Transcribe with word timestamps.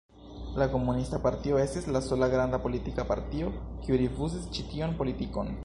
La 0.61 0.67
komunista 0.75 1.19
partio 1.25 1.59
estis 1.63 1.85
la 1.97 2.01
sola 2.07 2.31
granda 2.33 2.61
politika 2.65 3.07
partio, 3.13 3.53
kiu 3.85 4.01
rifuzis 4.05 4.49
ĉi 4.57 4.69
tion 4.73 5.01
politikon. 5.03 5.55